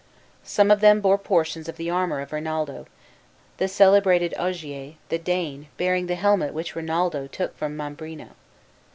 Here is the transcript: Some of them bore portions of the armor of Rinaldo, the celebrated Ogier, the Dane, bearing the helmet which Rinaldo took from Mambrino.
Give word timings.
Some 0.43 0.71
of 0.71 0.81
them 0.81 0.99
bore 0.99 1.19
portions 1.19 1.69
of 1.69 1.77
the 1.77 1.91
armor 1.91 2.21
of 2.21 2.33
Rinaldo, 2.33 2.87
the 3.57 3.67
celebrated 3.67 4.33
Ogier, 4.35 4.95
the 5.09 5.19
Dane, 5.19 5.67
bearing 5.77 6.07
the 6.07 6.15
helmet 6.15 6.55
which 6.55 6.75
Rinaldo 6.75 7.27
took 7.27 7.55
from 7.55 7.77
Mambrino. 7.77 8.29